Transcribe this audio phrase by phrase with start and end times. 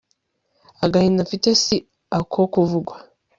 [0.85, 1.75] agahinda mfite si
[2.17, 2.95] ako kuvugwa